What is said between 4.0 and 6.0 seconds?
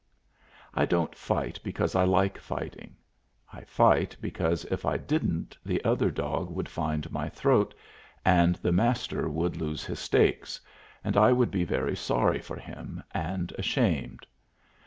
because if I didn't the